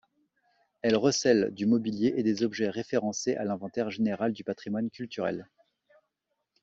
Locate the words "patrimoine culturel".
4.43-5.47